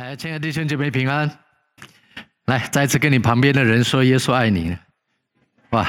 [0.00, 1.30] 哎，亲爱的弟兄姐妹平安！
[2.46, 4.74] 来，再次跟你旁边的人说：“耶稣爱你。”
[5.72, 5.86] 哇，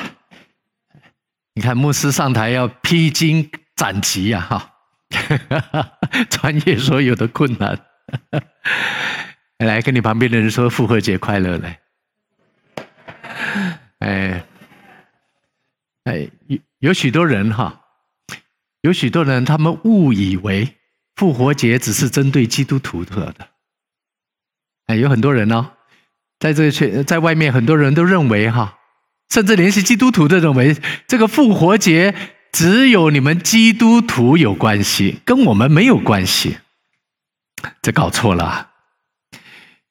[1.54, 4.74] 你看牧师上台要披荆斩棘呀，哈，
[6.29, 7.79] 穿越所有的困难。
[9.60, 11.79] 来，跟你旁边的人说：“复活节快乐！”来，
[13.99, 14.43] 哎，
[16.03, 17.81] 哎，有有许多人哈，
[18.81, 20.75] 有许多人他们误以为
[21.16, 23.34] 复活节只是针对基督徒的。
[24.98, 25.71] 有很多人哦，
[26.39, 28.77] 在这个圈，在外面很多人都认为哈，
[29.29, 30.75] 甚至连是基督徒都认为
[31.07, 32.13] 这个复活节
[32.52, 36.57] 只有你们基督徒有关系，跟我们没有关系。
[37.81, 38.69] 这搞错了。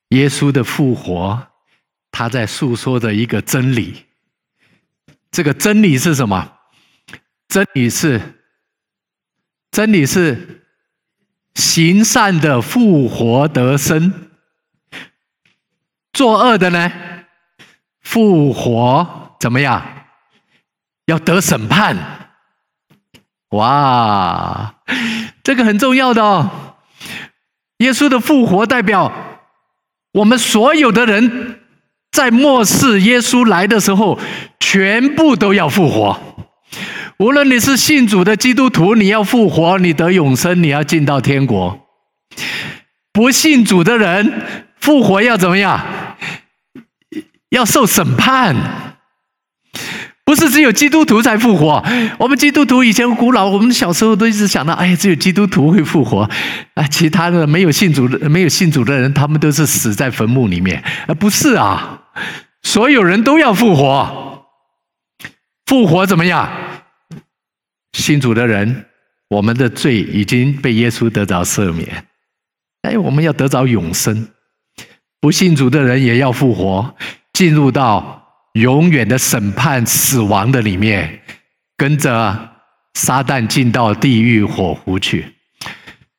[0.09, 1.47] 耶稣的复活，
[2.11, 4.07] 他在诉说着一个真理。
[5.31, 6.53] 这个真理是什么？
[7.47, 8.21] 真理是，
[9.71, 10.65] 真理是
[11.55, 14.30] 行善的复活得生。
[16.13, 16.93] 作恶的呢？
[18.03, 19.83] 复活怎么样？
[21.07, 21.97] 要得审判。
[23.51, 24.75] 哇，
[25.43, 26.77] 这个很重要的哦。
[27.79, 29.13] 耶稣的复活代表
[30.13, 31.61] 我们所有的人，
[32.13, 34.19] 在末世耶稣来的时候，
[34.59, 36.21] 全部都要复活。
[37.19, 41.89] 无论你是信主的基督徒，你要复活，你得永生，你要进到天国。
[43.13, 44.43] 不信主的人，
[44.81, 45.81] 复活要怎么样？
[47.51, 48.55] 要受审判，
[50.25, 51.85] 不是只有基督徒才复活。
[52.19, 56.31] 我们基督徒以前古老，我们小时候都一直想到，哎，只有基督徒会复活，
[56.75, 60.81] 啊，其他的没有信主的、没有信主的人，他们都是死在坟墓里面。
[61.09, 62.03] 啊，不是啊，
[62.63, 64.47] 所有人都要复活。
[65.67, 66.49] 复活怎么样？
[67.93, 68.87] 信主的人，
[69.29, 72.07] 我们的罪已经被耶稣得着赦免，
[72.83, 74.29] 哎，我们要得着永生。
[75.21, 76.95] 不信主的人也要复活。
[77.33, 81.23] 进入到永远的审判、死亡的里面，
[81.77, 82.51] 跟着
[82.95, 85.37] 撒旦进到地狱火湖去。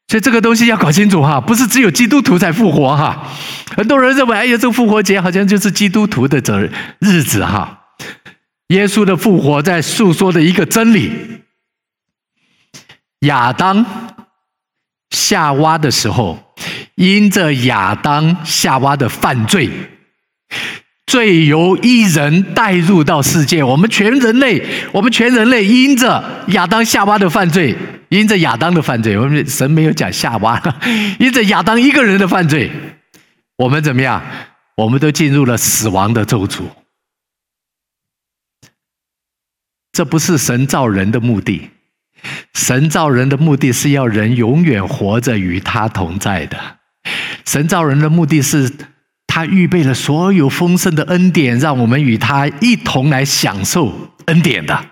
[0.08, 3.28] 所以这个东西要搞清楚哈，不是只有基督徒才复活哈。
[3.76, 6.70] 很多人认为，哎呀，这复活节好像就是基督徒的这
[7.00, 7.82] 日子哈。
[8.70, 11.12] 耶稣的复活在诉说的一个真理：
[13.20, 13.86] 亚当、
[15.12, 16.51] 夏娃的时候，
[16.96, 19.70] 因着亚当、夏娃的犯罪。
[21.08, 24.64] 罪由一人带入到世界，我们全人类，
[24.94, 27.76] 我们全人类因着亚当夏娃的犯罪，
[28.08, 30.62] 因着亚当的犯罪，我们神没有讲夏娃，
[31.20, 32.72] 因着亚当一个人的犯罪，
[33.58, 34.24] 我们怎么样？
[34.78, 36.64] 我们都进入了死亡的咒诅。
[39.92, 41.70] 这不是神造人的目的，
[42.54, 46.58] 神造人的目的是要人永远活着与他同在的。
[47.46, 48.72] 神造人的目的是。
[49.34, 54.88] 他预备了所有丰盛的恩典，让我们与他一同来享受恩典的。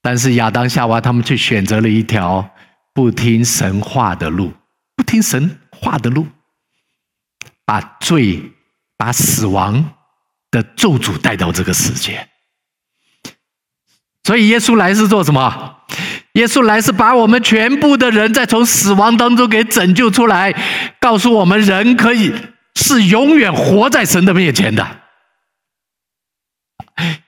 [0.00, 2.48] 但是亚当夏娃他们却选择了一条
[2.94, 4.52] 不听神话的路，
[4.94, 6.28] 不听神话的路，
[7.64, 8.52] 把罪、
[8.96, 9.92] 把死亡
[10.52, 12.28] 的咒诅带到这个世界。
[14.22, 15.78] 所以耶稣来是做什么？
[16.34, 20.54] 耶稣来是把我们全部的人再从死亡当中给拯救出来，
[21.00, 22.32] 告诉我们人可以。
[22.76, 25.02] 是永远活在神的面前的，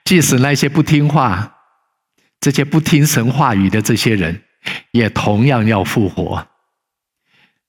[0.03, 1.57] 即使那些不听话、
[2.39, 4.41] 这些不听神话语的这些人，
[4.91, 6.47] 也同样要复活，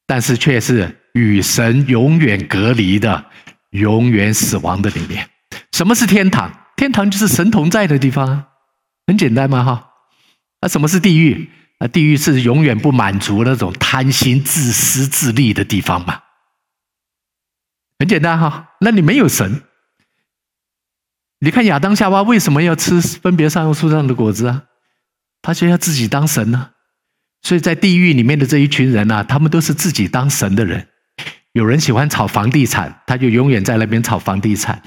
[0.06, 3.26] 但是却是与神永远隔离的、
[3.70, 5.28] 永远死亡的里面。
[5.72, 6.50] 什么是天堂？
[6.76, 8.46] 天堂就是神同在的地方，
[9.06, 9.90] 很简单嘛，哈。
[10.64, 11.50] 那什么是地狱？
[11.76, 16.22] 啊，地狱是永远不满足那种贪心、自私自利的地方嘛。
[17.98, 19.62] 很简单哈，那你没有神。
[21.40, 24.64] 你看亚当夏娃为什么要吃分别善恶树上的果子啊？
[25.42, 26.70] 他就要自己当神呢。
[27.42, 30.88] 所以在地狱里面的这一群人啊，他们都是自己当神的人。
[31.52, 34.78] 有人喜欢炒房地产，他就永远在那边炒房地产；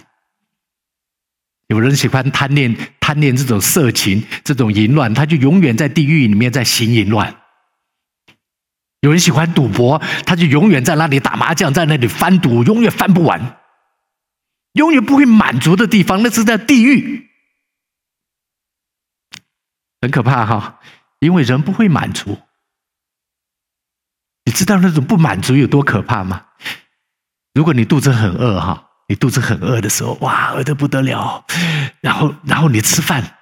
[1.68, 7.42] 有人喜欢贪恋贪恋这种色情、这种淫乱，他就永远在地狱里面在行淫乱。
[9.02, 13.60] 有人喜欢赌博，他就永远在那里打麻将，在那里翻赌，永远翻不完，
[14.74, 17.30] 永远不会满足的地方，那是在地狱，
[20.02, 20.80] 很可怕哈！
[21.19, 22.40] 因为人不会满足，
[24.46, 26.46] 你知道那种不满足有多可怕吗？
[27.54, 31.45] 如果你肚子很饿哈，你肚子很饿的时候，哇，饿得不得了，
[32.01, 33.38] 然后然后你吃饭，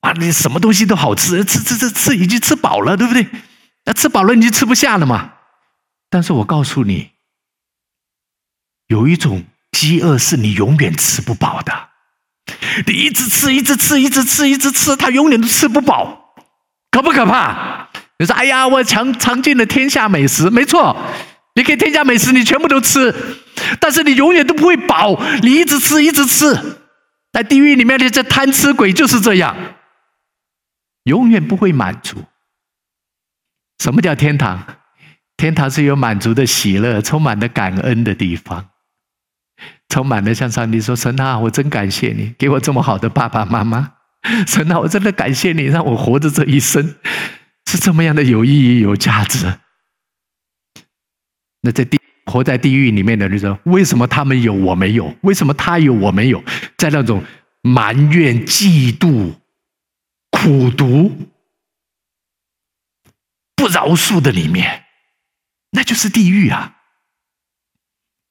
[0.00, 3.26] 啊，你什么东西都好吃，吃吃吃吃，已经吃饱了，对不对？
[3.84, 5.32] 那吃饱了你就吃不下了嘛？
[6.10, 7.10] 但是我告诉你，
[8.86, 11.90] 有一种饥饿是你永远吃不饱的，
[12.86, 16.34] 你一直吃，一直吃，一直吃，一直吃，他永远都吃不饱，
[16.90, 17.88] 可不可怕？
[18.18, 20.96] 你说：“哎呀，我尝尝尽了天下美食，没错，
[21.58, 23.12] 你可以添加美食，你全部都吃，
[23.80, 26.54] 但是你永远都不会饱，你一直吃，一直吃，
[27.32, 29.56] 在地狱里面的这贪吃鬼就是这样，
[31.02, 32.22] 永远不会满足。
[33.82, 34.64] 什么叫天堂？
[35.36, 38.70] 天堂是有满足的喜乐，充满了感恩的地方。”
[39.90, 43.94] 充满了向上帝说：“神啊，我真感谢你给我这么好的爸爸妈妈。
[44.46, 46.94] 神啊，我真的感谢你让我活着这一生
[47.68, 49.54] 是这么样的有意义、有价值。”
[51.60, 55.14] 那在地活在地狱里面的人说：“为什么他们有我没有？
[55.22, 56.42] 为什么他有我没有？”
[56.78, 57.24] 在那种
[57.62, 59.34] 埋怨、嫉妒、
[60.30, 61.16] 苦毒、
[63.56, 64.84] 不饶恕的里面，
[65.72, 66.76] 那就是地狱啊。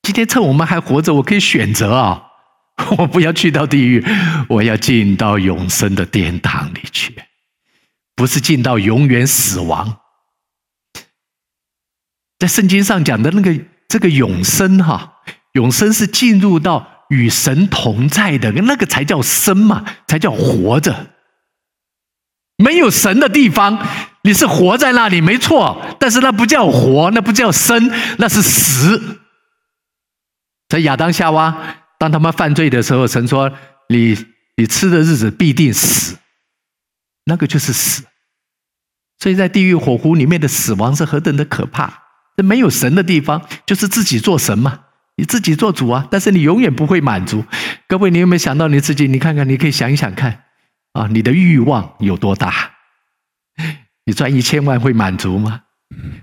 [0.03, 2.23] 今天趁我们还活着，我可以选择啊！
[2.97, 4.05] 我不要去到地狱，
[4.47, 7.13] 我要进到永生的殿堂里去，
[8.15, 9.99] 不是进到永远死亡。
[12.39, 15.21] 在圣经上讲的那个这个永生哈，
[15.53, 21.07] 永生是进入到与神同在的，那个才叫生嘛，才叫活着。
[22.57, 23.87] 没有神的地方，
[24.23, 29.19] 你是活在那里没错，但是那不叫活，那不叫生，那是死。
[30.67, 33.51] 在亚当夏娃当他们犯罪的时候，神说
[33.89, 34.17] ：“你
[34.57, 36.17] 你吃的日子必定死。”
[37.25, 38.03] 那个就是死。
[39.19, 42.06] 所以在地狱火湖里面的死亡是何等的可怕！
[42.37, 44.81] 这没有神的地方，就是自己做神嘛，
[45.15, 46.07] 你自己做主啊。
[46.11, 47.43] 但是你永远不会满足。
[47.87, 49.07] 各位，你有没有想到你自己？
[49.07, 50.43] 你看看，你可以想一想看
[50.93, 52.53] 啊，你的欲望有多大？
[54.05, 55.61] 你赚一千万会满足吗？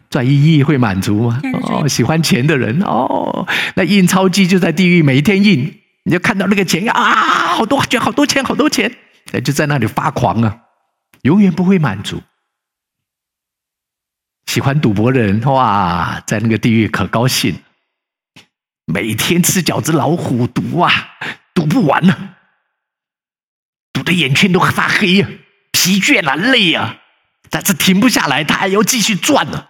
[0.09, 1.41] 赚一亿会满足吗？
[1.65, 3.45] 哦，喜欢钱的人哦，
[3.75, 6.95] 那印钞机就在地狱，每一天印，你就看到那个钱啊，
[7.57, 8.95] 好多钱，好多钱，好多钱，
[9.43, 10.59] 就在那里发狂啊，
[11.23, 12.23] 永远不会满足。
[14.55, 17.61] 喜欢赌博的人哇，在那个地狱可高兴，
[18.85, 21.19] 每天吃饺子老虎赌啊，
[21.53, 22.37] 赌不完呢，
[23.93, 25.29] 赌的眼圈都发黑呀，
[25.73, 27.01] 疲倦啊，累呀。
[27.51, 29.67] 但是停不下来，他还要继续转呢，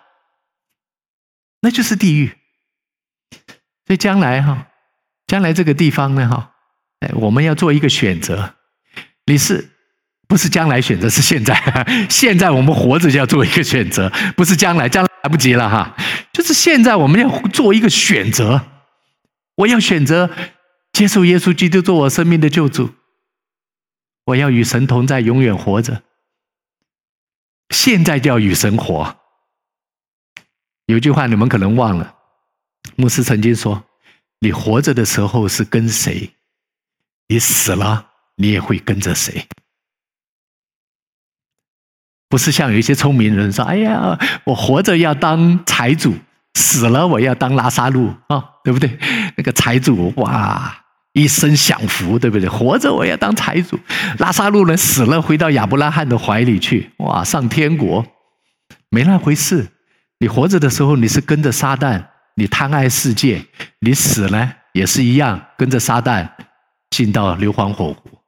[1.63, 2.37] 那就是地狱。
[3.87, 4.69] 所以将来哈，
[5.27, 6.53] 将来这个地方呢哈，
[7.01, 8.57] 哎，我们要做一个选择。
[9.25, 9.74] 你是
[10.27, 11.09] 不是将来选择？
[11.09, 11.55] 是现在。
[12.11, 15.97] 现在我们活着就要做一个选择，不是将来，将来来不及了哈。
[16.33, 18.63] 就是现在我们要做一个选择。
[19.57, 20.31] 我要选择
[20.93, 22.95] 接受耶稣基督做我生命的救主。
[24.27, 26.03] 我要与神同在，永远活着。
[27.71, 29.17] 现在就要与神活。
[30.87, 32.15] 有句话你们可能忘了，
[32.97, 33.85] 牧师曾经说
[34.41, 36.31] ：“你活着的时候是跟谁，
[37.29, 39.47] 你死了你也会跟着谁。”
[42.35, 46.13] 不是像有一些聪明人说：“哎呀，我活着要当财主，
[46.55, 48.99] 死了我要当拉撒路啊、对不对？”
[49.39, 50.81] 那个财主哇。
[51.13, 52.49] 一生享福，对不对？
[52.49, 53.79] 活着我要当财主，
[54.19, 58.05] 拉撒路人死了，回到亚伯拉罕的怀里去，哇，上天国，
[58.91, 59.69] 没那回事。
[60.19, 62.05] 你活着的时候，你是跟着撒旦，
[62.35, 63.47] 你贪爱世界；
[63.79, 66.29] 你死了也是一样，跟着撒旦
[66.91, 68.19] 进到硫磺火湖。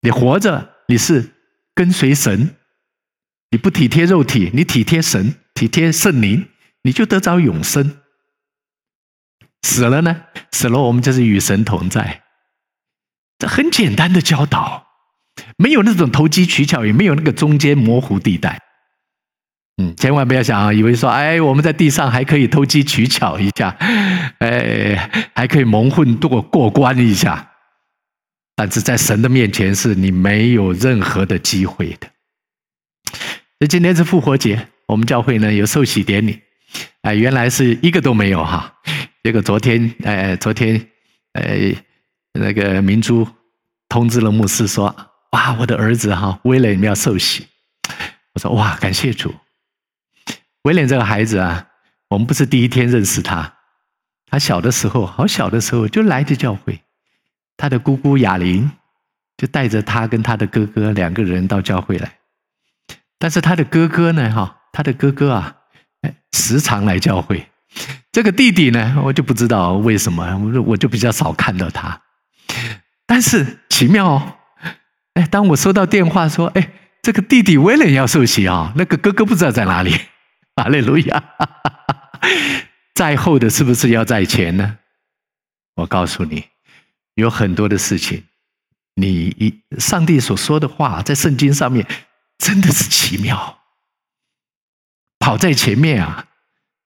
[0.00, 1.30] 你活着，你是
[1.74, 2.56] 跟随神，
[3.50, 6.48] 你不体贴肉体，你体贴神，体贴圣灵，
[6.82, 7.98] 你就得着永生。
[9.62, 10.24] 死了呢？
[10.50, 12.22] 死了，我们就是与神同在。
[13.38, 14.86] 这很简单的教导，
[15.56, 18.60] 没有那种投机取巧，也没有那个中间模糊地带。
[19.76, 23.68] 嗯，千万不要想啊，以为说，哎，我们在地上还可以投机取巧一下，
[24.40, 27.51] 哎，还可以蒙混过过关一下。
[28.62, 32.08] 但是在神的面前，是你没有任何的机会的。
[33.58, 36.40] 那今天是复活节，我们教会呢有受洗典礼，
[37.00, 38.72] 哎，原来是一个都没有哈。
[39.24, 40.80] 结果昨天，哎，昨天，
[41.32, 41.74] 哎，
[42.34, 43.26] 那个明珠
[43.88, 44.94] 通知了牧师说
[45.34, 47.44] ：“哇，我的儿子哈威廉要受洗。”
[48.34, 49.34] 我说：“哇，感谢主！
[50.62, 51.66] 威廉这个孩子啊，
[52.10, 53.54] 我们不是第一天认识他，
[54.30, 56.80] 他小的时候，好小的时候就来这教会，
[57.62, 58.68] 他的姑姑雅琳
[59.36, 62.18] 就带着他跟他的哥哥两个人到教会来，
[63.20, 65.58] 但是他的哥哥呢，哈，他的哥哥啊，
[66.00, 67.46] 哎，时常来教会。”
[68.10, 70.24] 这个弟弟呢，我就不知道为什么，
[70.56, 72.02] 我我就比较少看到他。
[73.06, 74.38] 但是奇妙哦，
[75.14, 79.94] 哎，当我收到电话说，哎，这个弟弟威廉要受洗啊，那个哥哥不知道在哪里。
[80.56, 81.22] 哈利路亚！
[82.92, 84.78] 在后的是不是要在前呢？
[85.76, 86.44] 我告诉你，
[87.14, 88.24] 有很多的事情，
[88.94, 91.86] 你一上帝所说的话，在圣经上面
[92.38, 93.58] 真的是奇妙。
[95.18, 96.26] 跑在前面啊，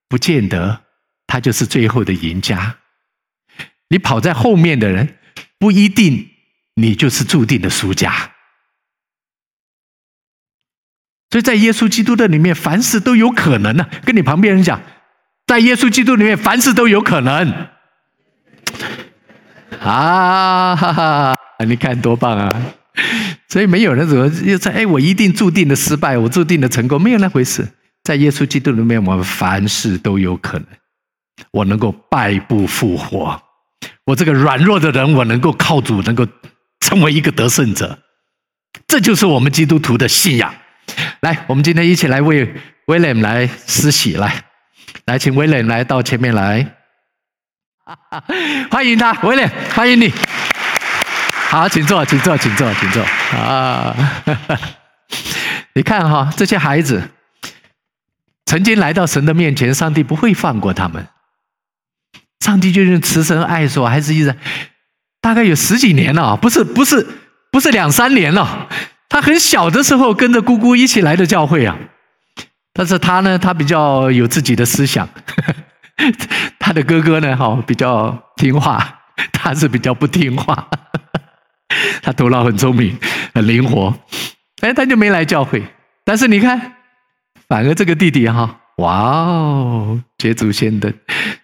[0.09, 0.83] 不见得
[1.26, 2.78] 他就是最后的赢家。
[3.88, 5.18] 你跑在后面的人，
[5.59, 6.30] 不一定
[6.75, 8.33] 你就是注定的输家。
[11.30, 13.90] 所以在耶稣基督的里面，凡事都有可能呢、啊。
[14.04, 14.80] 跟你旁边人讲，
[15.47, 17.68] 在耶稣基督里面，凡事都有可能。
[19.87, 21.37] 啊哈哈！
[21.66, 22.62] 你看多棒啊！
[23.49, 27.66] 所以没有人怎么又说，哎，我一定注定的失败，我注定的成功，没有那回事。
[28.02, 30.66] 在耶稣基督里面，我们凡事都有可能。
[31.50, 33.40] 我能够败不复活，
[34.07, 36.26] 我这个软弱的人，我能够靠主，能够
[36.81, 37.99] 成为一个得胜者。
[38.87, 40.55] 这就是我们基督徒的信仰。
[41.21, 42.55] 来，我们今天一起来为
[42.87, 44.45] 威廉来施洗，来，
[45.07, 46.75] 来，请威廉来到前面来，
[48.71, 50.12] 欢迎他，威廉，欢迎你。
[51.49, 53.02] 好，请坐，请坐，请坐，请坐。
[53.38, 53.95] 啊，
[55.75, 57.11] 你看哈，这些孩子。
[58.47, 61.09] 曾经来到神的面前，上帝不会放过他们。
[62.40, 64.37] 上帝就用慈神爱索，还是一直，
[65.21, 67.05] 大概有十几年了，不是不是
[67.50, 68.69] 不是两三年了。
[69.09, 71.76] 他很小的时候跟着姑姑一起来的教会啊，
[72.73, 75.09] 但是他呢，他比较有自己的思想。
[76.59, 79.00] 他的哥哥呢，哈，比较听话，
[79.33, 80.69] 他是比较不听话。
[82.03, 82.99] 他头脑很聪明，
[83.35, 83.95] 很灵活，
[84.61, 85.62] 哎，他就没来教会。
[86.05, 86.73] 但是你看。
[87.49, 90.93] 反而这个弟弟哈，哇哦，接祖先的，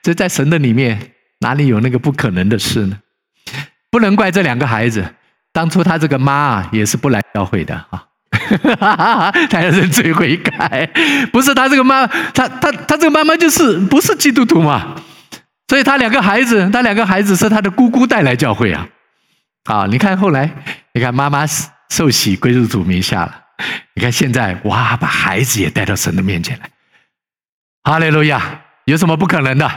[0.03, 2.99] 这在神的里面哪里有那个不可能的事呢？
[3.89, 5.15] 不能怪这两个孩子，
[5.53, 10.91] 当初他这个妈也是不来教会的哈，哈哈哈哈他要认罪悔改，
[11.33, 14.97] 不是他这个妈，他他他这个妈妈就是不是基督徒嘛，
[15.69, 18.89] 所以他两个孩子，他两个孩子是他的姑姑带来教会啊，
[19.65, 20.51] 好，你看后来，
[20.95, 21.45] 你看妈妈
[21.91, 23.39] 受洗归入主名下了。
[23.95, 26.71] 你看现在哇，把孩子也带到神的面前来，
[27.85, 28.61] 哈利路亚！
[28.87, 29.71] 有什么不可能的？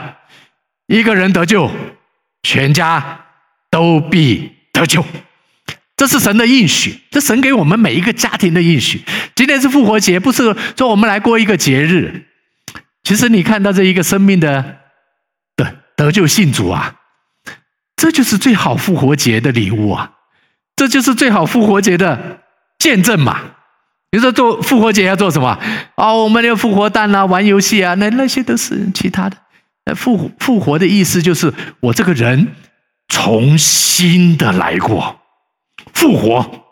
[0.88, 1.70] 一个人得救，
[2.42, 3.20] 全家
[3.70, 5.04] 都必得救，
[5.96, 9.02] 这是神的应许，这神给我们每一个家庭的应许。
[9.34, 12.26] 今天是复活节，不是说我们来过一个节日。
[13.02, 14.76] 其实你看到这一个生命的
[15.56, 16.96] 得得救信主啊，
[17.96, 20.12] 这就是最好复活节的礼物啊，
[20.74, 22.40] 这就是最好复活节的
[22.78, 23.40] 见证嘛。
[24.10, 25.58] 比如说做复活节要做什么？
[25.96, 29.36] 哦，我们要复活蛋啊，玩游戏啊，那那些都是其他的。
[29.94, 32.48] 复复活的意思就是我这个人
[33.08, 35.20] 重新的来过，
[35.96, 36.64] 复活。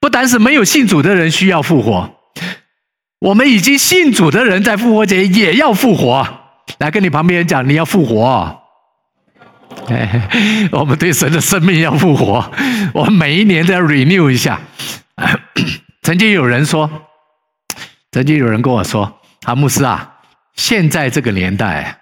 [0.00, 2.10] 不单是没有信主的人需要复活，
[3.20, 6.26] 我们已经信主的人在复活节也要复活。
[6.78, 8.60] 来跟你旁边人讲，你要复活。
[9.88, 10.28] 哎，
[10.72, 12.50] 我们对神的生命要复活，
[12.92, 14.60] 我们每一年都要 renew 一下。
[16.02, 16.90] 曾经有人说，
[18.10, 20.16] 曾经有人跟我说：“啊，牧师啊，
[20.54, 21.98] 现在这个年代，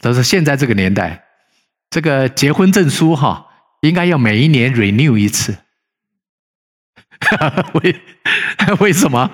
[0.00, 1.22] 都是现在这个年代，
[1.90, 3.45] 这个结婚证书哈，
[3.80, 5.56] 应该要每一年 renew 一次。
[7.74, 8.00] 为
[8.80, 9.30] 为什么？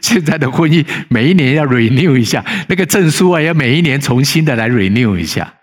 [0.00, 5.54] 现在的婚姻每一年要 renew 一下，那个证书啊，要每一年重新的来 renew 一下。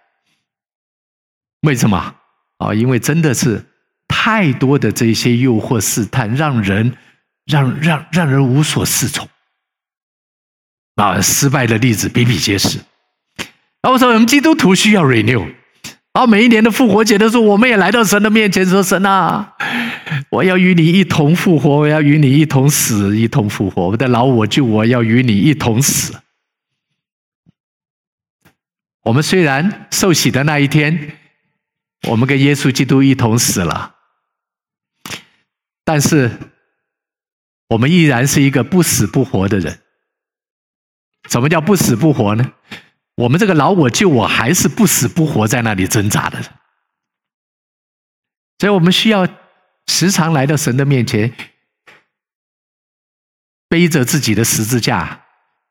[1.61, 2.15] 为什么？
[2.59, 3.65] 哦，因为真的是
[4.07, 6.97] 太多的这些诱惑试探，让人。”
[7.45, 9.29] 让让让人无所适从
[10.95, 11.21] 啊！
[11.21, 12.79] 失败的例子比比皆是。
[13.83, 15.53] 然后我说，我们基督徒需要 renew。
[16.15, 19.53] 然后每一年的复活节的时候，我们也来到神的面前说：“神啊，
[20.29, 23.89] 我要与你一同复活，我要与你一同死，一同复活。
[23.89, 26.17] 我的老我就我要与你一同死。”
[29.03, 31.17] 我们虽然受洗的那一天，
[32.07, 33.95] 我们跟耶稣基督一同死了，
[35.83, 36.31] 但是。
[37.69, 39.79] 我们依然是一个不死不活的人。
[41.27, 42.51] 什么叫不死不活呢？
[43.15, 46.41] 我们这个老我旧我还是不死不活在那里挣扎的。
[48.59, 49.27] 所以我们需要
[49.87, 51.33] 时常来到神的面前，
[53.67, 55.25] 背着自己的十字架，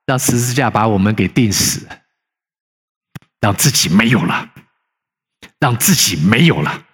[0.07, 1.89] 让十字架把我们给钉死，
[3.41, 4.51] 让自己没有了，
[5.59, 6.85] 让自己没有了，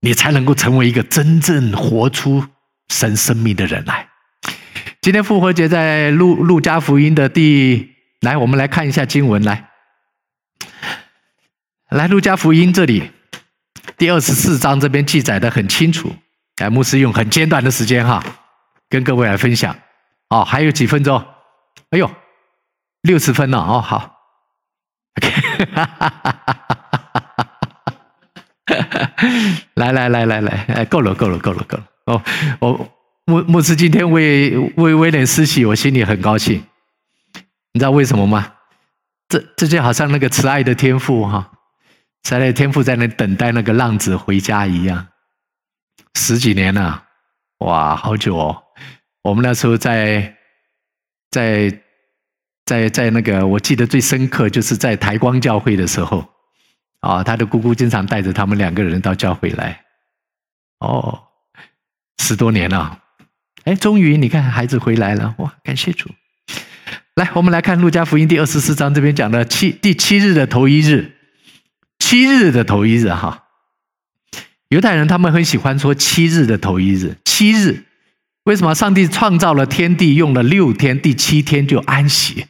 [0.00, 2.46] 你才能够成为一个真正活出。
[2.88, 4.08] 神生命的人来，
[5.00, 7.95] 今天复活节在路路加福音的第，
[8.26, 9.70] 来，我们来看一下经文来，
[11.90, 13.12] 来路加福音这里
[13.96, 16.12] 第二十四章这边记载的很清楚，
[16.56, 18.20] 来牧师用很简短的时间哈，
[18.88, 19.78] 跟各位来分享，
[20.28, 21.24] 哦，还有几分钟，
[21.90, 22.10] 哎呦，
[23.02, 24.18] 六十分了哦，好，
[29.74, 31.84] 来来来来来，哎，够了够了够了够了！
[32.06, 32.20] 哦，
[32.58, 32.92] 我
[33.26, 36.64] 牧牧师今天为为威廉施洗，我心里很高兴。
[37.76, 38.54] 你知道为什么吗？
[39.28, 41.52] 这这就好像那个慈爱的天父哈，
[42.22, 45.08] 慈爱的天父在那等待那个浪子回家一样，
[46.14, 47.04] 十几年了，
[47.58, 48.62] 哇，好久哦！
[49.20, 50.38] 我们那时候在
[51.30, 51.82] 在
[52.64, 56.26] 在在那个，我记得最深刻就是在台光教会的时候，
[57.00, 59.84] 啊，他的姑姑经常带着他们两个人到教会来，
[60.78, 61.24] 哦，
[62.22, 63.02] 十多年了，
[63.64, 66.08] 哎，终于你看孩子回来了，哇，感谢主。
[67.16, 71.12] 来，我们来看《路加福音》第二十四章，这边讲的七第七日的头一日，
[71.98, 73.44] 七日的头一日哈。
[74.68, 77.84] 犹太人他们很喜欢说七日的头一日，七日
[78.44, 78.74] 为什么？
[78.74, 82.48] 上帝创造了天地，用了六天，第七天就安息，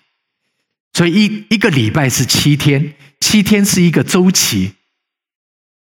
[0.95, 4.73] 所以一一个礼拜是七天，七天是一个周期。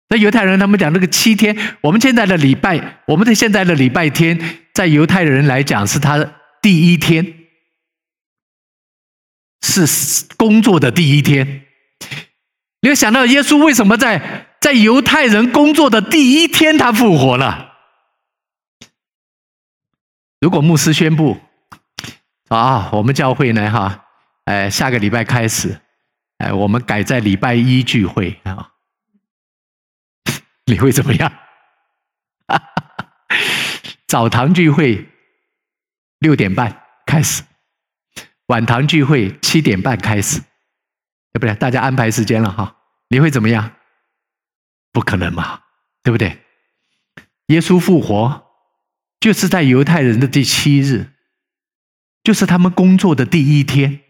[0.09, 4.39] 那犹太人他们讲这个七天，我们现在的礼拜，我们的现在的礼拜天，
[4.75, 6.23] 在犹太人来讲是他
[6.61, 7.36] 第一天。
[9.67, 11.65] 是工作的第一天，
[12.81, 17.73] 你会想到耶稣为什么在在犹太人工作的第一天他复活了？
[20.39, 21.37] 如果牧师宣布
[22.47, 24.05] 啊，我们教会呢哈，
[24.45, 25.81] 哎，下个礼拜开始，
[26.37, 28.71] 哎，我们改在礼拜一聚会啊，
[30.65, 31.29] 你会怎么样？
[32.47, 33.35] 哈哈，
[34.07, 35.09] 澡堂聚会
[36.19, 37.43] 六点半开始。
[38.47, 40.39] 晚堂聚会七点半开始，
[41.31, 41.53] 对不对？
[41.55, 42.77] 大家安排时间了哈，
[43.09, 43.75] 你会怎么样？
[44.91, 45.61] 不可能嘛，
[46.01, 46.43] 对不对？
[47.47, 48.45] 耶稣复活
[49.19, 51.13] 就是在犹太人的第七日，
[52.23, 54.01] 就是他们工作的第一天。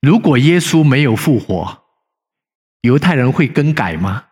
[0.00, 1.84] 如果耶稣没有复活，
[2.82, 4.26] 犹太人会更改吗？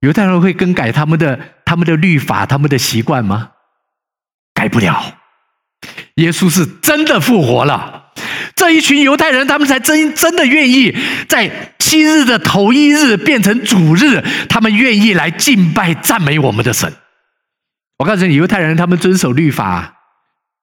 [0.00, 3.54] 犹太人会更改他们的他们的律法、他们的习惯吗？
[4.52, 5.17] 改不了。
[6.16, 8.10] 耶稣是真的复活了，
[8.56, 10.92] 这一群犹太人，他们才真真的愿意
[11.28, 16.92] 在七日的头一日变成主日，他们愿意来敬拜赞美我们的神。
[17.98, 19.94] 我告诉你，犹太人他们遵守律法，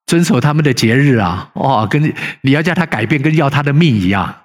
[0.05, 4.41] 遵守他们的节日啊，哇，跟你要叫他改变，跟要他的命一样。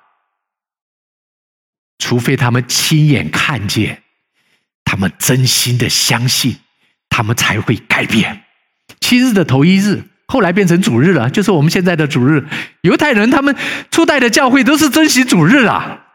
[1.98, 4.04] 除非他们亲眼看见，
[4.84, 6.56] 他们真心的相信，
[7.08, 8.44] 他们才会改变。
[9.00, 10.04] 七日的头一日。
[10.30, 12.46] 后来变成主日了，就是我们现在的主日。
[12.82, 13.56] 犹太人他们
[13.90, 16.06] 初代的教会都是遵循主日啊，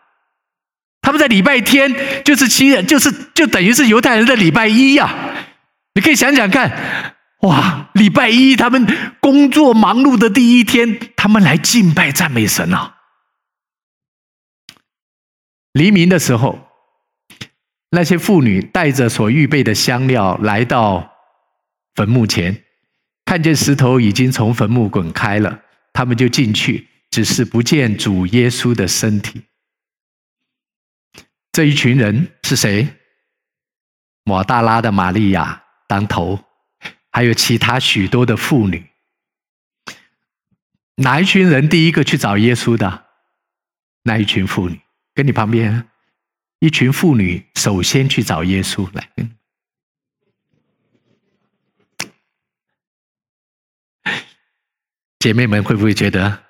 [1.02, 5.14] 他们在礼拜天就是七日，就是就等于是犹太人的礼拜一呀。
[5.96, 6.72] 你可以想想看，
[7.42, 8.88] 哇，礼拜一他们
[9.20, 12.96] 工作忙碌的第一天，他们来敬拜赞美神啊。
[15.74, 16.70] 黎明的时候，
[17.92, 21.12] 那些妇女带着所预备的香料来到
[21.96, 22.65] 坟墓前。
[23.26, 25.62] 看见石头已经从坟墓滚开了，
[25.92, 29.42] 他们就进去，只是不见主耶稣的身体。
[31.52, 32.88] 这一群人是谁？
[34.24, 36.46] 抹大拉的玛利亚当头，
[37.12, 38.86] 还有其他许多的妇女。
[40.98, 43.06] 哪一群人第一个去找耶稣的？
[44.04, 44.80] 那一群妇女，
[45.14, 45.90] 跟你旁边，
[46.60, 49.10] 一群妇女首先去找耶稣来。
[55.26, 56.44] 姐妹们会不会觉得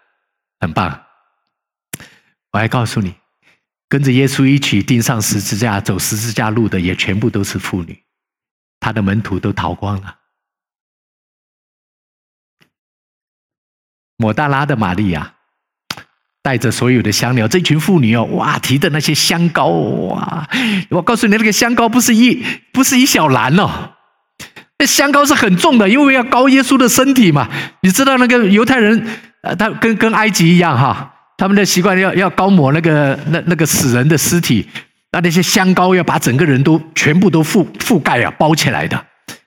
[0.60, 1.02] 很棒？
[2.52, 3.16] 我还告诉你，
[3.88, 8.04] 跟着耶稣一起钉上十字架、走十字架路的，也全部都是妇女。
[8.82, 10.18] 他的门徒都逃光了。
[14.18, 15.36] 抹大拉的玛利亚
[16.42, 20.50] 带着所有的香料，这群妇女哦，哇，提的那些香膏，哇！
[20.90, 23.95] 我告诉你，那个香膏不是一不是一小篮哦。
[24.78, 27.48] 那香膏是很重的，因为要膏耶稣的身体嘛。
[27.82, 29.08] 你知道那个犹太人，
[29.42, 34.68] 呃，他跟跟埃及一样哈，他们的习惯要要膏抹那个那那个死人的尸体，
[35.14, 39.06] 那那些香膏要把整个人都全部都覆覆盖啊，包起来的，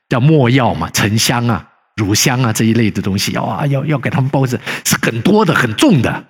[0.08, 1.62] 叫没药嘛，沉香啊、
[1.96, 6.24] 乳香啊这一类的东西，要要要给他们包着，是很多的、很重的。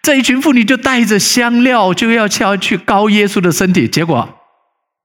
[0.00, 4.28] 这一群妇女就带着香料，就要去要去膏耶稣的身体，结果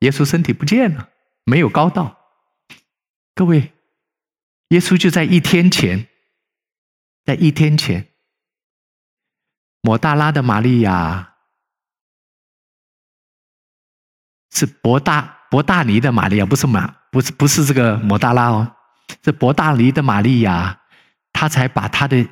[0.02, 1.08] 耶稣身体不见了，
[1.46, 2.17] 没有膏到。
[3.38, 3.72] 各位，
[4.70, 6.08] 耶稣就在一天前，
[7.24, 8.08] 在一天前，
[9.82, 11.36] 抹大拉的玛利亚
[14.50, 18.76] 是伯大伯大尼的玛利亚，不是马，不是不是这个抹大拉哦，
[19.24, 20.82] 是伯大尼的玛利亚，
[21.32, 22.28] 他才把他的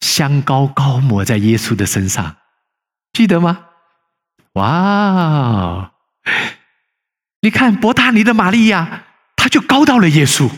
[0.00, 2.38] 香膏膏抹在耶稣的身上，
[3.12, 3.68] 记得吗？
[4.54, 5.94] 哇！
[7.42, 9.04] 你看伯大尼的玛利亚，
[9.42, 10.48] 他就高到了耶稣；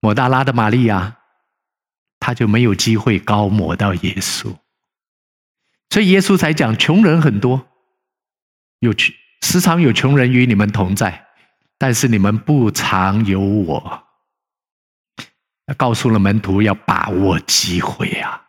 [0.00, 1.18] 抹大拉的玛利亚，
[2.18, 4.56] 他就没有机会高抹到耶稣。
[5.90, 7.68] 所以耶稣才讲：穷人很多，
[8.80, 8.92] 有
[9.40, 11.28] 时常有穷人与你们同在，
[11.78, 14.04] 但是你们不常有我。
[15.76, 18.48] 告诉了门徒要把握机会啊！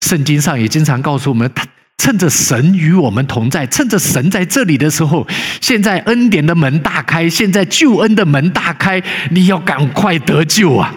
[0.00, 1.48] 圣经上也经常告诉我们，
[2.02, 5.24] 趁着神与我们同在，趁着神在这里的时候，
[5.60, 10.92] 现在恩典的门大开，现在救恩的门大开，你要赶快得救啊！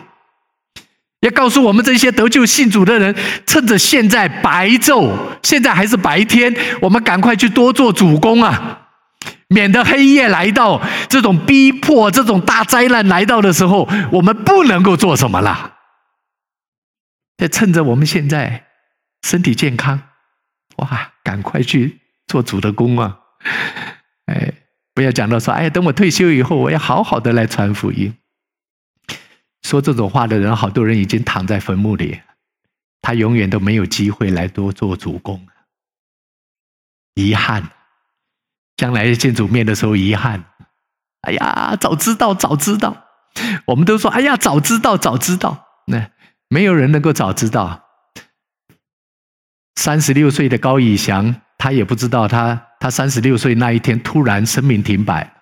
[1.20, 3.16] 要告诉我们这些得救信主的人，
[3.46, 5.12] 趁着现在白昼，
[5.44, 8.80] 现在还是白天，我们赶快去多做主工啊，
[9.50, 15.74] 免得黑夜来到，这种逼迫、这种大灾难来到的时候，我们不能够做什么了。
[17.38, 18.64] 要趁着我们现在
[19.22, 20.02] 身体健康，
[20.78, 23.20] 哇，赶快去做主的工啊！
[24.28, 24.54] 哎，
[24.94, 28.18] 不要讲到说，哎，等我退休以后，我要好好的来传福音。
[29.62, 32.22] 说这种话的人，好多人已经躺在坟墓里，
[33.02, 35.48] 他永远都没有机会来多做主工。
[37.16, 37.70] 遗憾，
[38.78, 40.46] 将来见主面的时候，遗憾。
[41.22, 43.06] 哎呀，早知道，早知道，
[43.68, 45.66] 我们都说，哎呀，早知道，早知道。
[45.88, 46.12] 那
[46.50, 47.85] 没有人能够早知道。
[49.76, 55.34] 三十六岁的高以翔，他也不知道他，他三十六岁那一天突然生命停摆。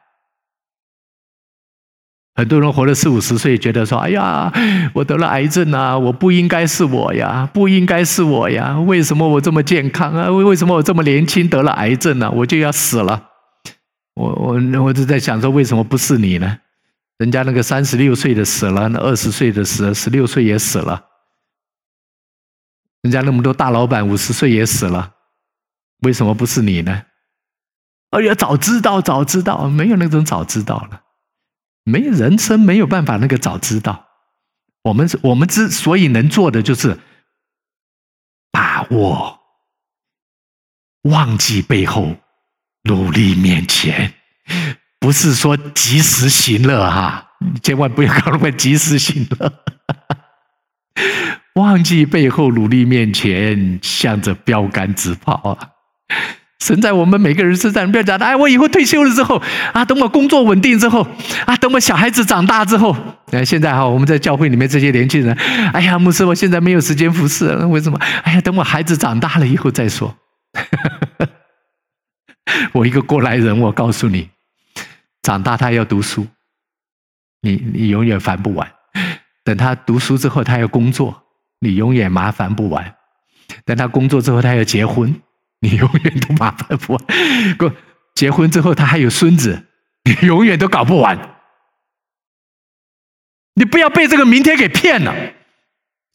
[2.35, 4.51] 很多人活了四五十岁，觉得说：“哎呀，
[4.93, 5.95] 我得了癌症啊！
[5.95, 8.79] 我不应该是我呀，不应该是我呀！
[8.79, 10.31] 为什么我这么健康啊？
[10.31, 12.31] 为为什么我这么年轻得了癌症呢？
[12.31, 13.29] 我就要死了。”
[14.19, 16.57] 我我我就在想说，为什么不是你呢？
[17.19, 21.03] 人家那个三十六岁的死了，那二十岁的死了，十六岁也死了。
[23.03, 25.13] 人家那么多大老板五十岁也死了，
[25.99, 27.03] 为什么不是你呢？
[28.09, 31.03] 哎呀，早知道，早知道，没有那种早知道了。
[31.83, 34.07] 没人生没有办法那个早知道，
[34.83, 36.97] 我们我们之所以能做的就是
[38.51, 39.39] 把握，
[41.01, 42.15] 忘记背后，
[42.83, 44.13] 努力面前，
[44.99, 49.63] 不是说及时行乐哈，千万不要搞那么及时行乐，
[51.55, 55.69] 忘记背后，努力面前，向着标杆直跑啊！
[56.59, 58.25] 神在我们每个人身上，不要讲的。
[58.25, 59.41] 哎，我以后退休了之后，
[59.73, 61.05] 啊，等我工作稳定之后，
[61.45, 62.95] 啊，等我小孩子长大之后，
[63.31, 65.33] 哎，现在哈，我们在教会里面这些年轻人，
[65.73, 67.99] 哎呀，牧师，我现在没有时间服侍，为什么？
[68.23, 70.15] 哎呀，等我孩子长大了以后再说。
[72.71, 74.29] 我一个过来人，我告诉你，
[75.21, 76.25] 长大他要读书，
[77.41, 78.67] 你你永远烦不完；
[79.43, 81.22] 等他读书之后，他要工作，
[81.63, 82.83] 你永远麻烦不完；
[83.65, 85.21] 等他工作之后，他要结婚。
[85.59, 87.05] 你永远都麻烦不完，
[87.57, 87.73] 过
[88.13, 89.65] 结婚之后他还有孙子，
[90.03, 91.39] 你永远都搞不完。
[93.55, 95.15] 你不要被这个明天给骗了。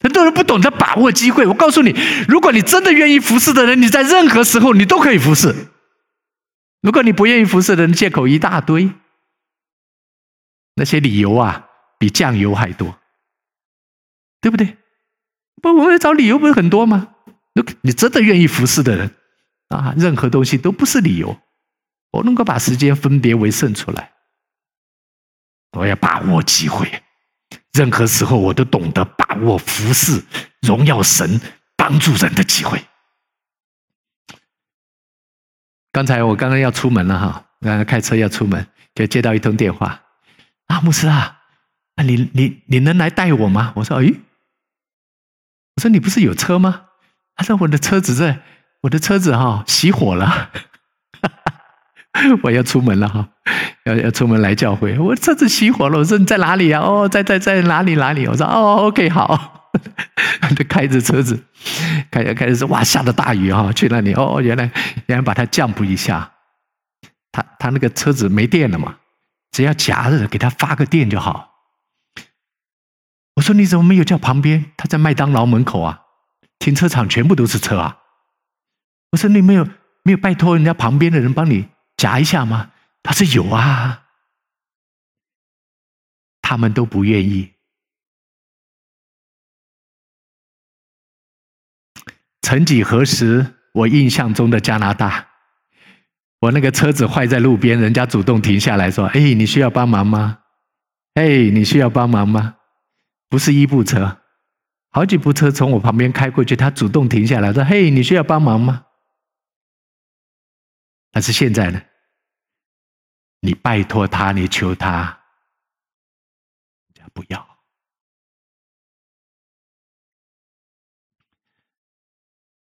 [0.01, 1.47] 很多人不懂得把握机会。
[1.47, 1.95] 我告诉你，
[2.27, 5.69] 如果你真的愿意服侍的人，你在任何时候你都可以服侍。
[6.81, 8.91] 如果你不愿意服侍的人，借口一大堆，
[10.75, 11.65] 那些理由啊，
[11.97, 12.99] 比酱油还多，
[14.39, 14.77] 对不对？
[15.61, 17.15] 不，我们找理由不是很多吗？
[17.81, 19.15] 你真的愿意服侍的人。
[19.69, 21.39] 啊，任何东西都不是理由。
[22.11, 24.13] 我能够把时间分别为胜出来，
[25.77, 27.03] 我要把握机会。
[27.73, 30.23] 任何时候，我都懂得把握服侍、
[30.61, 31.39] 荣耀神、
[31.77, 32.83] 帮助人的机会。
[35.91, 40.01] 刚才我刚刚要出门了哈，刚刚开车要出门，就接到一通电话。
[40.65, 41.41] 啊，牧师啊，
[41.95, 43.73] 啊你你你能来带我吗？
[43.75, 44.11] 我说，哎，
[45.79, 46.81] 我说你不是有车吗？
[47.37, 48.41] 他说我的车子在。
[48.81, 50.51] 我的车子哈熄火了，
[52.43, 53.27] 我要出门了哈，
[53.83, 54.97] 要要出门来教会。
[54.97, 56.79] 我车子熄火了，我说你在哪里啊？
[56.81, 58.25] 哦，在在在哪里哪里？
[58.25, 59.69] 我说哦，OK 好，
[60.55, 61.43] 就开着车子，
[62.09, 64.71] 开着开着说哇，下了大雨哈，去那里哦，原来
[65.07, 66.31] 原来把它降补一下，
[67.33, 68.95] 他他那个车子没电了嘛，
[69.51, 71.48] 只要夹着给他发个电就好。
[73.39, 74.73] 我说你怎么没有叫旁边？
[74.75, 76.01] 他在麦当劳门口啊，
[76.59, 77.99] 停车场全部都是车啊。
[79.11, 79.65] 我说你没有
[80.03, 82.71] 没有拜托人家旁边的人帮你夹一下吗？
[83.01, 84.03] 他说有啊，
[86.41, 87.53] 他们都不愿意。
[92.41, 95.29] 曾几何时，我印象中的加拿大，
[96.41, 100.39] 我那个车子坏在路边，人家主动停下来说：“哎，你需要帮忙吗？
[101.13, 102.57] 哎，你需要帮忙吗？”
[103.29, 104.21] 不是一部车，
[104.89, 108.87] 好几部车从我旁边开过去，他主动停下来说：“嘿，你需要帮忙吗？”
[111.11, 111.81] 但是现在呢？
[113.41, 115.21] 你拜托他，你求他，
[116.87, 117.47] 人家不要。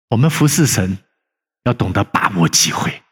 [0.09, 0.97] 我们服侍神，
[1.63, 3.03] 要懂得把握机会。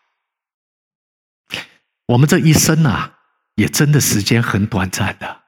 [2.08, 3.20] 我们这一生啊，
[3.54, 5.44] 也真的时间很短暂的，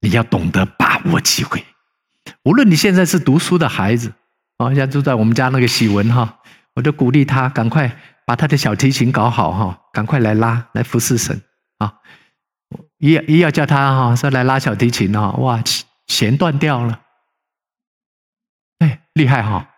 [0.00, 1.64] 你要懂得把握机会。
[2.44, 4.12] 无论你现在是读书的孩子，
[4.58, 6.38] 啊，像住在我们家那个喜文哈，
[6.74, 11.40] 我就鼓励他赶快把他的小提琴搞好哈，赶快来拉来服侍神
[11.78, 11.94] 啊！
[12.98, 15.62] 一一要叫他哈说来拉小提琴哈，哇，
[16.06, 17.00] 弦断掉了，
[18.80, 19.68] 哎，厉害哈！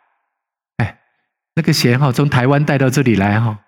[0.79, 0.99] 哎
[1.55, 3.59] 那个弦哈，从台湾带到这里来哈，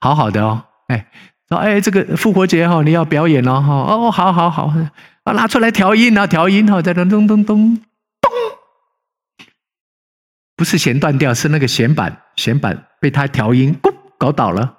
[0.00, 1.10] 好好的哦，哎，
[1.48, 4.72] 说哎，这个复活节哈，你要表演哦哈，哦，好好好，
[5.24, 7.76] 啊，拿出来调音啊，调音哈，在那咚咚咚
[8.20, 8.38] 咚，
[10.56, 14.76] 不是弦断掉，是那个弦板，弦板被他调音咕搞倒了。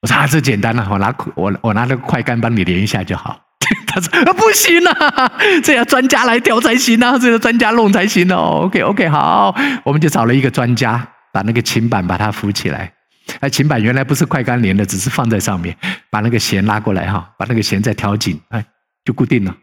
[0.00, 3.40] 我说啊，这简单了，我拿我我拿那个快杆帮你连一下就好。
[3.86, 8.62] 他说啊，不行啊，这要专家来调才行啊，这个专家弄才行哦。
[8.64, 11.06] OK OK，好，我们就找了一个专家。
[11.30, 12.90] 把那个琴板把它扶起来，
[13.40, 15.76] 那，琴板原来不是快干连的，只是放在上面，
[16.10, 18.64] 把那个弦拉过来哈，把那个弦再调紧，哎，
[19.08, 19.56] 就固定了。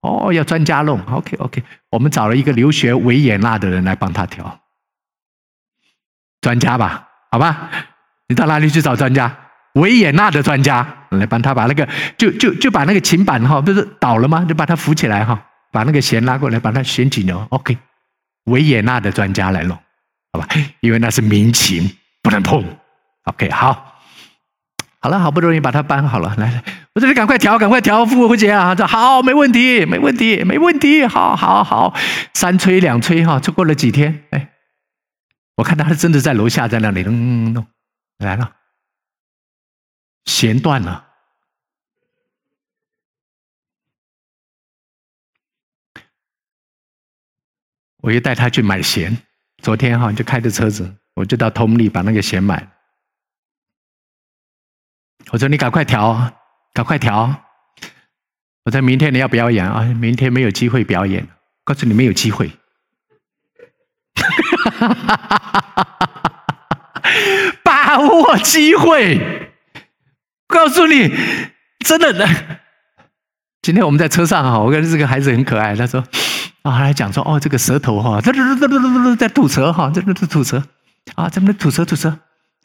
[0.00, 4.60] 哦，要专家弄，OK OK，我们找了一个留学维也纳的人来帮他调，
[6.40, 7.70] 专家吧，好吧，
[8.26, 9.38] 你到哪里去找专家？
[9.74, 11.04] 维也纳的专家。
[11.10, 14.44] 来帮他把那个，就就就把那个琴板哈，不是倒了吗？
[14.44, 17.78] 就把它扶起来哈，把那个弦拉过来，把它弦紧了，OK，
[18.46, 19.78] 维也纳的专家来弄。
[20.32, 20.48] 好吧，
[20.80, 21.88] 因为那是民琴，
[22.22, 22.62] 不能碰。
[23.22, 24.00] OK，好，
[25.00, 26.64] 好了，好不容易把它搬好了，来来，
[26.96, 28.74] 我说你赶快调，赶快调复活节啊！
[28.74, 31.94] 他说好，没问题，没问题，没问题，好好好，
[32.32, 34.54] 三催两催哈，就过了几天，哎，
[35.56, 37.66] 我看他是真的在楼下在那里弄弄
[38.16, 38.50] 来了，
[40.24, 41.06] 弦断了，
[47.98, 49.18] 我又带他去买弦。
[49.62, 52.66] 昨天哈就开着车子，我就到通里把那个弦买。
[55.30, 56.32] 我说你赶快调，
[56.76, 57.34] 赶快调。
[58.66, 61.26] 我在明天你要表演啊，明天没有机会表演，
[61.64, 62.50] 告诉你没有机会。
[67.64, 69.50] 把握机会，
[70.46, 71.10] 告诉你，
[71.78, 72.26] 真的呢。
[73.62, 76.04] 今天我们在车上哈，我跟这个孩子很可爱，他说。
[76.60, 78.32] 啊，来讲说哦，这个舌头哈，在
[79.28, 80.62] 吐舌哈，在吐舌
[81.14, 82.18] 啊，怎么吐舌吐舌？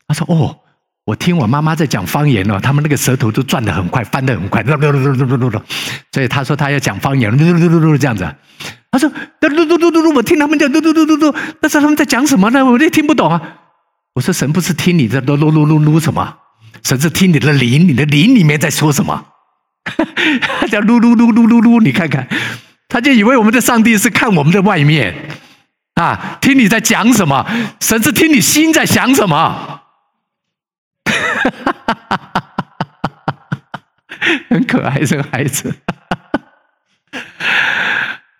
[0.08, 0.61] 他说哦，
[1.06, 4.64] 我听我妈妈在讲方言哦，他们那个舌头都转得很快，翻得很快，
[6.12, 8.36] 所以他说他要讲方言，噜噜噜噜噜这样子。
[8.92, 12.64] 他说嘚嘚嘚嘚嘚，我听他们讲嘚嘚嘚嘚嘚，但是他们在讲什么呢？
[12.64, 13.42] 我也听不懂啊。
[14.14, 16.36] 我说神不是听你在嘚噜噜噜噜什么，
[16.84, 19.26] 神是听你的灵，你的灵里面在说什么。
[19.84, 22.28] 他叫噜噜噜噜噜噜，你看看。
[22.90, 25.16] 他就以为我们的上帝是看我们的外面，
[25.96, 27.48] 啊，听你在讲什么？
[27.80, 29.81] 神是听你心在想什么？
[34.49, 35.73] 很可爱这个孩子，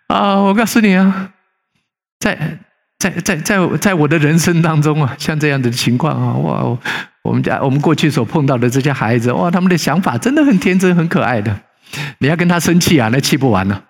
[0.08, 0.40] 啊！
[0.40, 1.32] 我告诉你啊，
[2.20, 2.58] 在
[2.98, 6.78] 在在在在我的人生当中啊，像这样的情况啊，哇！
[7.22, 11.60] 我们家我们过去所碰到的这些孩子，哇，他们的想法真的很天真、很可爱的。
[12.18, 13.84] 你要跟他生气啊，那气不完了。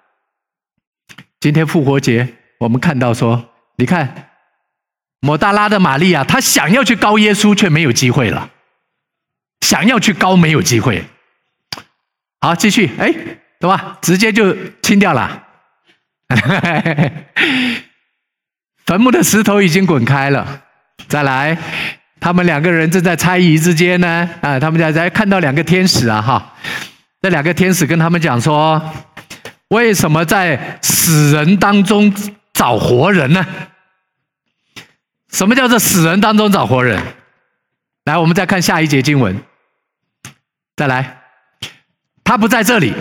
[1.41, 4.29] 今天复活节，我们看到说，你看，
[5.21, 8.51] 抹大拉的玛利亚，她想要去膏耶稣，却没有机会了。
[9.61, 11.07] 想要去膏，没有机会。
[12.43, 13.15] 好，继续，哎，
[13.61, 13.97] 对吧？
[14.03, 14.53] 直接就
[14.83, 15.45] 清掉了。
[18.85, 20.63] 坟墓的石头已经滚开了。
[21.07, 21.57] 再来，
[22.19, 24.29] 他们两个人正在猜疑之间呢。
[24.41, 26.53] 啊，他们在在看到两个天使啊，哈，
[27.23, 28.83] 这两个天使跟他们讲说。
[29.69, 32.13] 为什么在死人当中
[32.53, 33.47] 找活人呢？
[35.31, 37.01] 什么叫做死人当中找活人？
[38.05, 39.41] 来，我们再看下一节经文。
[40.77, 41.22] 再来，
[42.25, 42.93] 他不在这里，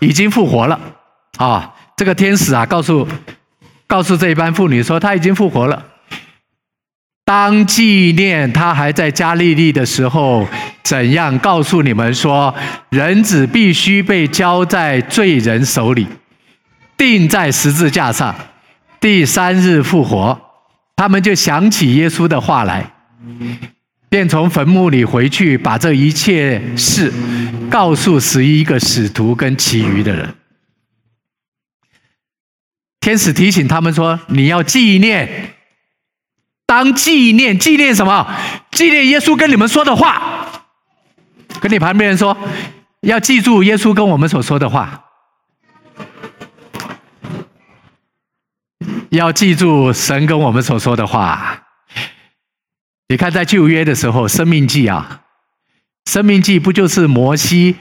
[0.00, 0.80] 已经复活了。
[1.38, 3.06] 啊、这个天使啊，告诉
[3.86, 5.84] 告诉这一班妇女说，他已经复活了。
[7.24, 10.46] 当纪念他还在加利利的时候，
[10.84, 12.54] 怎样告诉你们说，
[12.88, 16.06] 人子必须被交在罪人手里，
[16.96, 18.34] 钉在十字架上，
[19.00, 20.40] 第三日复活。
[20.94, 22.92] 他们就想起耶稣的话来，
[24.08, 27.12] 便从坟墓里回去，把这一切事
[27.70, 30.34] 告诉十一个使徒跟其余的人。
[33.00, 35.54] 天使提醒他们说：“你要纪念，
[36.66, 38.32] 当纪念，纪念什么？
[38.72, 40.62] 纪念耶稣跟你们说的话。
[41.60, 42.36] 跟你旁边人说，
[43.00, 45.04] 要记住耶稣跟我们所说的话，
[49.10, 51.65] 要记住神跟我们所说的话。
[53.08, 55.20] 你看，在旧约的时候，《生命记》啊，
[56.12, 57.76] 《生命记》不就是摩西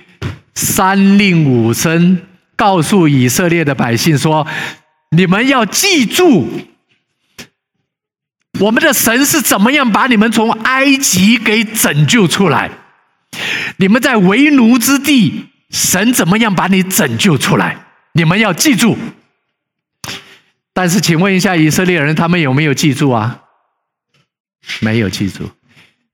[0.53, 2.21] 三令五申，
[2.55, 4.45] 告诉以色列的百姓说
[5.17, 6.47] ：“你们要记住，
[8.59, 12.69] 我们的神是怎么样把你们从埃及给拯救出来。
[13.77, 17.87] 你们在为奴之地，神怎么样把你拯救出来？
[18.13, 18.95] 你们要记住。
[20.71, 23.41] 但是，请问一下，以色列人他们有没有记住啊？”
[24.81, 25.49] 没有记住，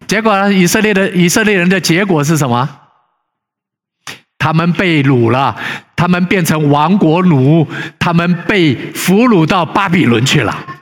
[0.08, 0.54] 结果呢？
[0.54, 2.80] 以色列的以色列人的结果是什么？
[4.38, 5.56] 他们被掳了，
[5.96, 7.68] 他们变成亡国奴，
[8.00, 10.82] 他们被俘虏到巴比伦去了。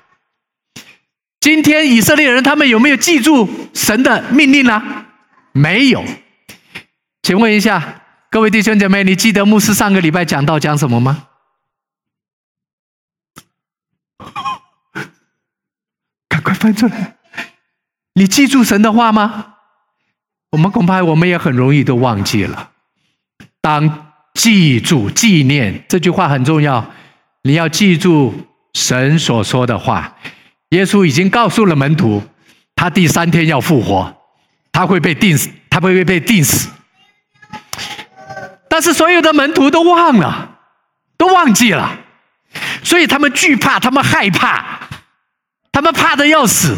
[1.41, 5.05] 今天以色列人他们有没有记住神的命令呢？
[5.51, 6.03] 没有。
[7.21, 8.01] 请问一下，
[8.31, 11.27] 各位弟兄姐妹，你记得牧师上个礼拜讲到讲什么吗？
[16.27, 17.18] 赶快翻出来。
[18.19, 19.53] 你记住神的话吗？
[20.51, 22.71] 我们恐怕我们也很容易都忘记了。
[23.61, 26.85] 当记住纪念这句话很重要，
[27.43, 30.17] 你要记住神所说的话。
[30.71, 32.21] 耶稣已经告诉了门徒，
[32.75, 34.13] 他第三天要复活，
[34.73, 36.69] 他会被钉死，他会被钉死。
[38.67, 40.57] 但是所有的门徒都忘了，
[41.15, 41.97] 都忘记了，
[42.83, 44.89] 所以他们惧怕，他们害怕，
[45.71, 46.77] 他们怕的要死。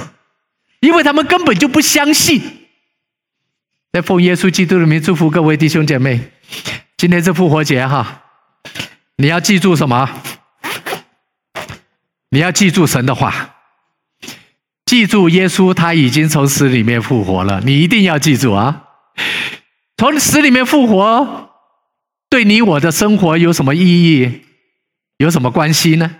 [0.81, 2.41] 因为他们根本就不相信。
[3.93, 6.31] 在奉耶稣基督的名祝福各位弟兄姐妹，
[6.97, 8.23] 今天是复活节哈，
[9.17, 10.09] 你要记住什么？
[12.29, 13.55] 你要记住神的话，
[14.85, 18.87] 记住耶稣他已经从死里面复活了，你一定要记住啊！
[19.97, 21.49] 从死里面复活，
[22.29, 24.43] 对你我的生活有什么意义？
[25.17, 26.15] 有什么关系呢？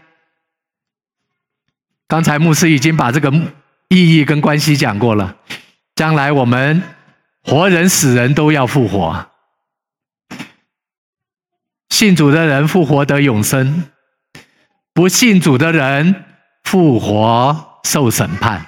[2.07, 3.31] 刚才牧师已经把这个。
[3.91, 5.35] 意义跟关系讲过了，
[5.95, 6.81] 将来我们
[7.43, 9.29] 活人死人都要复活，
[11.89, 13.91] 信主的人复活得永生，
[14.93, 16.23] 不信主的人
[16.63, 18.65] 复活受审判。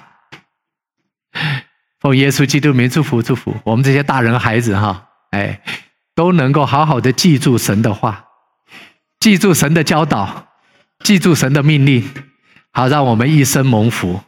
[2.00, 5.62] 奉耶稣基督名祝福祝福我们这些大人孩子哈，哎，
[6.14, 8.26] 都能够好好的记住神的话，
[9.20, 10.48] 记住神的教导，
[10.98, 12.06] 记住神的命令，
[12.72, 14.20] 好让我们一生蒙福。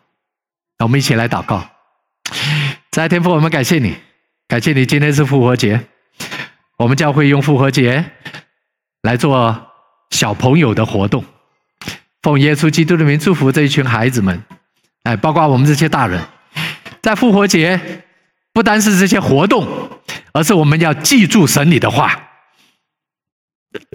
[0.78, 1.66] 那我们一起来祷告，
[2.90, 3.96] 在天父，我们感谢你，
[4.46, 5.86] 感谢你今天是复活节，
[6.76, 8.04] 我们教会用复活节
[9.00, 9.72] 来做
[10.10, 11.24] 小朋友的活动，
[12.20, 14.44] 奉耶稣基督的名祝福这一群孩子们，
[15.04, 16.22] 哎，包括我们这些大人，
[17.00, 18.04] 在复活节
[18.52, 19.66] 不单是这些活动，
[20.32, 22.28] 而是我们要记住神你的话，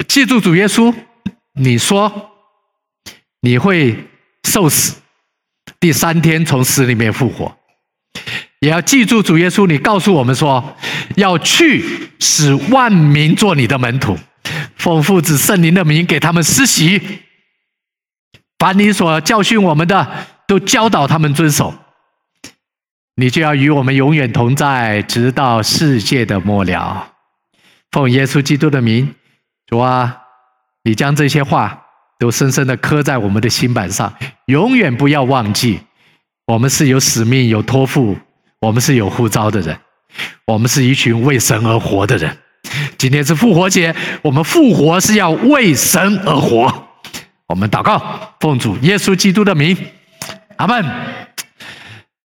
[0.08, 0.92] 记住主耶稣，
[1.54, 2.32] 你说
[3.42, 4.10] 你会
[4.44, 5.01] 受死。
[5.82, 7.58] 第三天从死里面复活，
[8.60, 10.78] 也要记住主耶稣，你告诉我们说，
[11.16, 11.84] 要去
[12.20, 14.16] 使万民做你的门徒，
[14.76, 17.02] 奉父子圣灵的名给他们施洗，
[18.60, 21.74] 把你所教训我们的都教导他们遵守，
[23.16, 27.14] 你就要与我们永远同在，直到世界的末了。
[27.90, 29.16] 奉耶稣基督的名，
[29.66, 30.20] 主啊，
[30.84, 31.81] 你将这些话。
[32.22, 34.14] 都深深的刻在我们的心板上，
[34.46, 35.80] 永远不要忘记，
[36.46, 38.16] 我们是有使命、有托付，
[38.60, 39.76] 我们是有呼召的人，
[40.46, 42.38] 我们是一群为神而活的人。
[42.96, 46.72] 今天是复活节，我们复活是要为神而活。
[47.48, 49.76] 我们祷告，奉主耶稣基督的名，
[50.58, 50.86] 阿门。